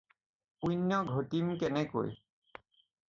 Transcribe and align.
পূণ্য 0.61 0.91
ঘটিম 1.13 1.45
কেনেকৈ? 1.61 2.09